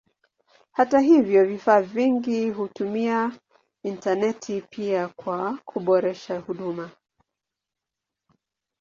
[0.71, 3.31] Hata hivyo vifaa vingi hutumia
[3.83, 6.91] intaneti pia kwa kuboresha huduma.